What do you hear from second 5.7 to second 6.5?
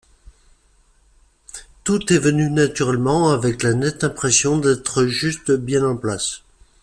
en place.